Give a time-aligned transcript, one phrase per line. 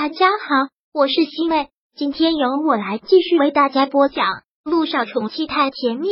[0.00, 4.26] 大家好，我是西妹，今天由我来继续为大家播讲
[4.62, 6.06] 《路上宠妻太甜蜜》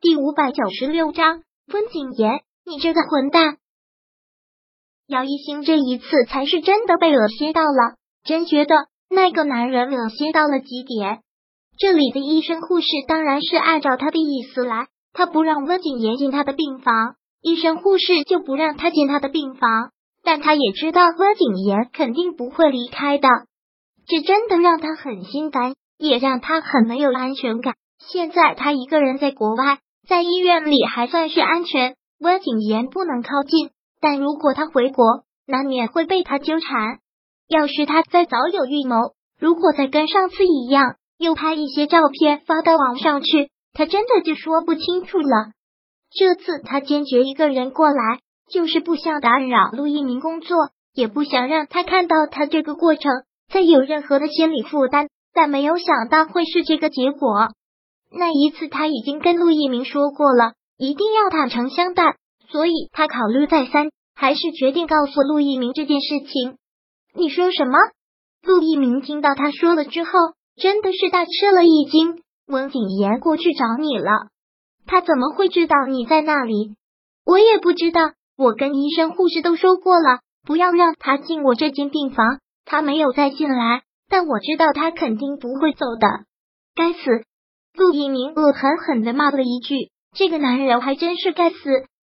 [0.00, 1.42] 第五百九十六章。
[1.66, 3.56] 温景言，你这个混蛋！
[5.08, 11.20] 姚一星这一次才是真的被恶心到了，真觉得那个男人恶心到了极点。
[11.76, 19.90] 这里的医生护士当然是按照他的意思来，他不让温景言进他的病房，医生护士就不让他进他的病房。
[20.22, 23.28] 但他也知道温景言肯定不会离开的，
[24.06, 27.74] 这真的让他很心烦，也让他很没有安全感。
[27.98, 33.70] 现在他一个人在国外，在医院里还算是安全，温景言不能靠近。
[34.00, 36.98] 但如果他回国，难免会被他纠缠。
[37.48, 45.52] 要是他再早有预谋，如果再跟上次一样，又拍一些照片发到网上去，他真的就说不清楚了。
[46.10, 48.20] 这次他坚决一个人过来。
[48.52, 50.56] 就是不想打扰陆一鸣工作，
[50.94, 53.10] 也不想让他看到他这个过程，
[53.48, 55.08] 再有任何的心理负担。
[55.32, 57.50] 但没有想到会是这个结果。
[58.10, 62.16] 那一次他已经跟陆一鸣说过了，一定要坦诚相待，
[62.48, 66.56] 所以他考虑再三，还是决定告诉陆一鸣这件事情。
[67.14, 67.78] 你说什么？
[68.42, 70.10] 陆一鸣听到他说了之后，
[70.56, 72.22] 真的是大吃了一惊。
[72.48, 74.10] 温景言过去找你了，
[74.86, 76.74] 他怎么会知道你在那里？
[77.24, 78.00] 我也不知道。
[78.40, 82.38] 我跟医生、护士都说过了，不要让他进我这间病房。
[82.64, 86.08] 他没有再进来，但我知道他肯定不会走的。
[86.74, 86.98] 该死！
[87.74, 91.58] 陆一鸣恶狠狠的骂了一句：“这个男人还真是该死！”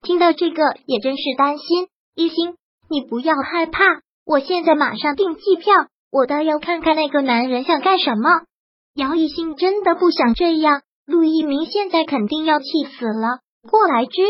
[0.05, 1.87] 听到这个，也真是担心。
[2.13, 2.53] 一心，
[2.91, 3.81] 你不要害怕，
[4.23, 5.73] 我现在马上订机票，
[6.11, 8.29] 我倒要看看那个男人想干什么。
[8.93, 12.65] 姚一兴真的不想这样，陆一鸣现在肯定要气
[12.99, 13.39] 死了。
[13.67, 14.21] 过来之。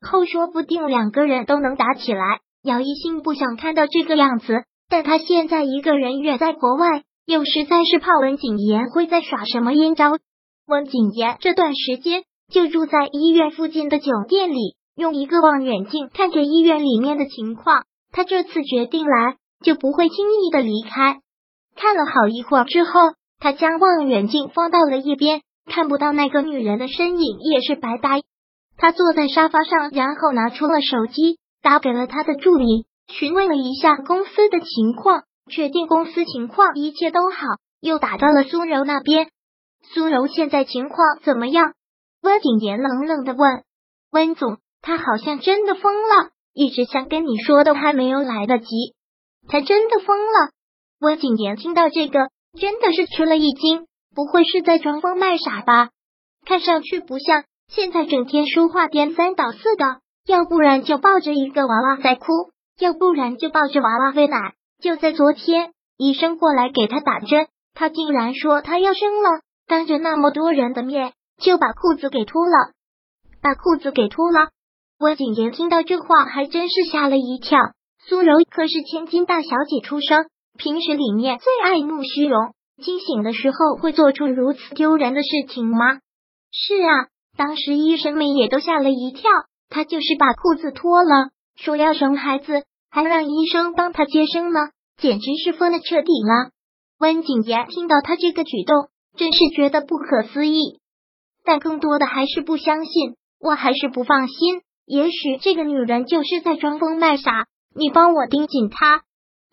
[0.00, 2.40] 后说不定两个人都能打起来。
[2.62, 10.12] 姚一兴不想看到这个样子，但他现在一个人远在国外，又实在是怕温景言会在耍什么阴招。
[10.66, 17.84] 温景言这段时间就住在医院附近的酒店里，用一个望远镜看着医院里面的情况。
[18.10, 21.20] 他这次决定来，就不会轻易的离开。
[21.76, 22.90] 看了好一会儿之后，
[23.38, 28.18] 他将望远镜放到了一边，看不到那个女人的身影，也是白搭。
[28.78, 37.36] 他坐在沙发上，然后拿出了手机，打给了他的助理，询问了一下公司的情况，确定公司情况一切都好，
[37.80, 39.28] 又打到了苏柔那边。
[39.92, 41.72] 苏柔现在情况怎么样？
[42.22, 43.64] 温景言冷冷的问。
[44.12, 48.66] 温总，他好像真的疯了，一直想跟你说的还没有来得及，
[49.48, 50.50] 他真的疯了。
[51.00, 52.28] 温景言听到这个，
[52.60, 55.90] 真的是吃了一惊，不会是在装疯卖傻吧？
[56.46, 57.44] 看上去不像。
[57.68, 62.26] 现在整天说话颠三倒四的，要不然就抱着一个娃娃在哭，
[62.78, 64.54] 要不然就抱着娃娃喂奶。
[64.80, 72.72] 就在昨天，医生过来给他打针，他竟然说他要生了，当着那么多人的面就把裤子给脱了，
[73.42, 74.48] 把裤子给脱了。
[74.98, 77.58] 温景言听到这话还真是吓了一跳。
[78.08, 85.98] 苏柔可是千金大小姐出生，平时里面最爱慕虚荣，清醒的时候会做出如此丢人的事情吗？
[86.50, 87.08] 是啊。
[87.38, 89.30] 当时医生们也都吓了一跳，
[89.70, 94.58] 他就是把裤子脱了，说要生孩子，还让医生帮他接生呢，
[94.96, 96.50] 简直是疯的彻底了。
[96.98, 100.80] 温景言听到他这个举动，真是觉得不可思议，
[101.44, 103.14] 但更多的还是不相信。
[103.38, 107.46] 我还是不放心，也许这个女人就是在装疯卖傻。
[107.72, 109.02] 你帮我盯紧她，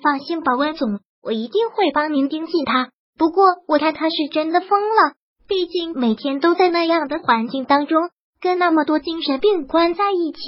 [0.01, 2.89] 放心吧，温总，我一定会帮您盯紧她。
[3.15, 5.13] 不过我看她是真的疯了。
[5.47, 8.09] 毕竟每天都在那样的环境当中，
[8.41, 10.39] 跟那么多精神病关在一起，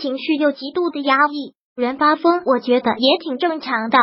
[0.00, 3.98] 情绪又极度的压抑，人发疯，我觉得也挺正常的。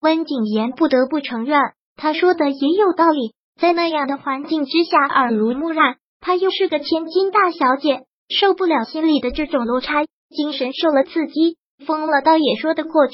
[0.00, 1.60] 温景言不得不承认，
[1.96, 3.34] 他说的也有道理。
[3.60, 13.12] 在那样的环境之下，耳濡目染，她又是个千金大小姐，受不了心里的这种落差，精神受了刺激，疯了倒也说得过去。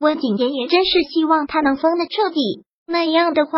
[0.00, 3.52] 温景言也真是希望他能疯的彻底，那样的话。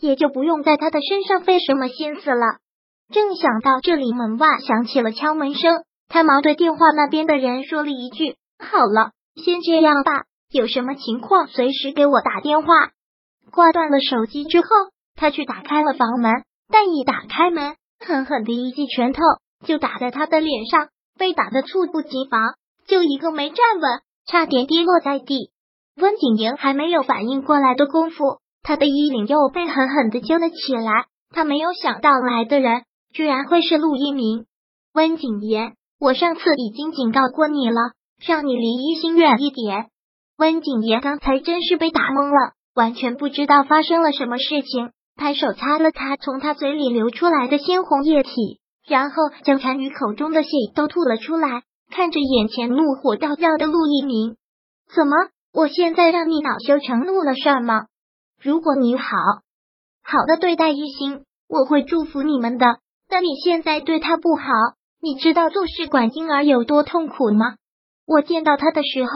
[0.00, 2.58] 也就不用在他的身上费什么心思了。
[3.12, 12.68] 正想到这里，门外响起了敲门声，他忙对电话那边的人说了一句：“好了，先这样吧，有什么情况随时给我打电话。”
[13.52, 14.68] 挂断了手机之后，
[15.16, 19.20] 他去打开了房门，但一打开门，狠狠的一记拳头
[19.66, 20.88] 就打在他的脸上，
[21.18, 22.54] 被打的猝不及防，
[22.86, 25.50] 就一个没站稳，差点跌落在地。
[25.96, 28.39] 温景莹还没有反应过来的功夫。
[28.62, 34.46] 他的衣领又被狠狠的揪了起来，他没有想到来的人居然会是陆一鸣。
[34.92, 37.92] 温景言，我上次已经警告过你了，
[38.24, 39.88] 让你离一心远一点。
[40.36, 54.36] 温景言刚才真是被打懵了，完全不知道发生了什么事情，拍手擦了擦从他嘴里流出来的鲜红液体，然后将残余口中的血都吐了出来，看着眼前怒火照照的陆一鸣，
[54.94, 55.16] 怎么，
[55.52, 57.86] 我现在让你恼羞成怒了是吗？
[58.42, 59.04] 如果你好
[60.02, 62.78] 好的对待一心，我会祝福你们的。
[63.06, 64.44] 但你现在对他不好，
[65.02, 67.56] 你知道做试管婴儿有多痛苦吗？
[68.06, 69.10] 我见到他的时候，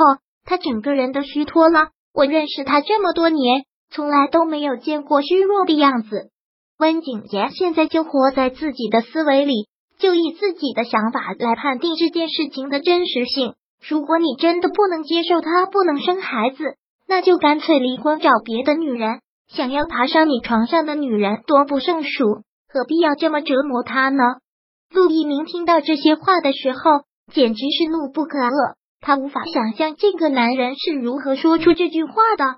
[0.45, 1.89] 他整个人都虚脱了。
[2.13, 6.31] 我认识他这么多年，从来都没有见过虚弱的样子。
[6.79, 9.69] 温景言现在就活在自己的思维里，
[9.99, 13.55] 就以自己的想法来判定这件事情的真实性。
[13.89, 16.77] 如果你真的不能接受他不能生孩子，
[17.07, 19.21] 那就干脆离婚，找别的女人。
[19.49, 22.43] 想要爬上你床上的女人多不胜数。
[22.67, 24.23] 何必要这么折磨他呢？
[24.91, 27.03] 陆一鸣听到这些话的时候，
[27.33, 28.75] 简直是怒不可遏。
[29.01, 32.57] 他无法想象这个男人是如何说出这句话的。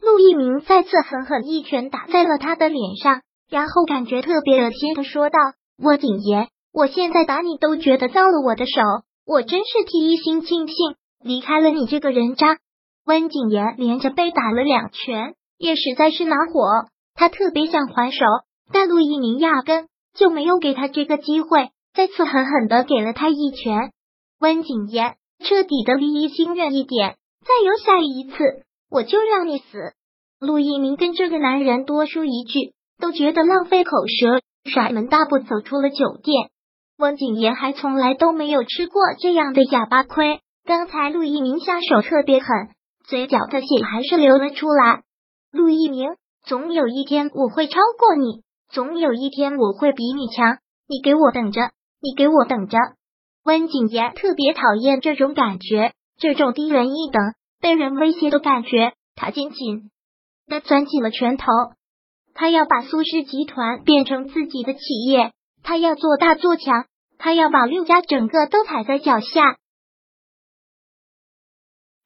[0.00, 5.38] 陆一鸣再次狠狠一拳打在了他的脸上，然后感觉特别恶心的说道
[5.80, 8.80] ：“我景言，我现在打你都觉得脏了我的手，
[9.26, 12.56] 我真是替一心庆幸离开了你这个人渣。”
[13.04, 18.24] 温景言连着被打了两拳，也实在是恼火，他特别想还手。
[18.72, 23.90] 但陆一鸣压根就没有给他这个机会，再次狠狠的给了他一拳。
[24.40, 29.92] 温景言彻底的离心愿一点，再有下一次，我就让你死。
[30.40, 34.40] 陆一鸣跟这个男人多说一句，都觉得浪费口舌，
[34.70, 36.50] 甩门大步走出了酒店。
[36.98, 42.48] 温景言还从来都没有吃过这样的哑巴亏，刚才陆一鸣下手特别狠，
[43.04, 45.02] 嘴角的血还是流了出来。
[45.50, 48.42] 陆一鸣，总有一天我会超过你。
[48.70, 50.58] 总有一天我会比你强，
[50.88, 51.60] 你给我等着，
[52.00, 52.78] 你给我等着。
[53.44, 57.20] 温景言特别讨厌这种感觉，这种低人一等、
[57.60, 58.94] 被人威胁的感觉。
[59.14, 59.90] 他紧紧
[60.46, 61.46] 的攥紧了拳头，
[62.34, 65.32] 他要把苏氏集团变成自己的企业，
[65.62, 66.86] 他要做大做强，
[67.18, 69.58] 他要把陆家整个都踩在脚下。